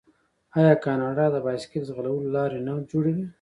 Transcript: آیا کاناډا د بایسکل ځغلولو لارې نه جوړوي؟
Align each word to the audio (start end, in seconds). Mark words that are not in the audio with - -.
آیا 0.59 0.73
کاناډا 0.85 1.25
د 1.31 1.35
بایسکل 1.45 1.81
ځغلولو 1.89 2.33
لارې 2.35 2.59
نه 2.65 2.73
جوړوي؟ 2.91 3.25